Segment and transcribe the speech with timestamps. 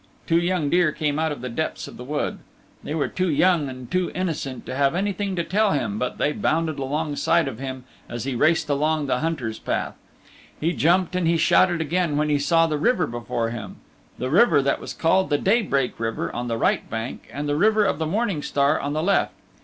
[0.25, 2.39] Two young deer came out of the depths of the wood.
[2.83, 6.31] They were too young and too innocent to have anything to tell him, but they
[6.31, 9.93] bounded alongside of him as he raced along the Hunter's Path.
[10.59, 13.75] He jumped and he shouted again when he saw the river before him
[14.17, 17.85] the river that was called the Daybreak River on the right bank and the River
[17.85, 19.33] of the Morning Star on the left.